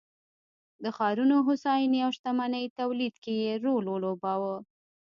د 0.83 0.85
ښارونو 0.97 1.35
هوساینې 1.47 1.99
او 2.05 2.11
شتمنۍ 2.17 2.65
تولید 2.79 3.15
کې 3.23 3.33
یې 3.43 3.53
رول 3.63 3.85
ولوباوه 3.89 4.55